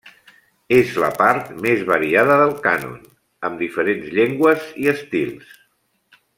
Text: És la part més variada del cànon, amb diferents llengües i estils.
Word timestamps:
És 0.77 0.93
la 1.03 1.09
part 1.19 1.51
més 1.65 1.83
variada 1.91 2.39
del 2.43 2.55
cànon, 2.65 2.97
amb 3.51 3.63
diferents 3.67 4.11
llengües 4.17 4.67
i 4.85 4.93
estils. 4.97 5.57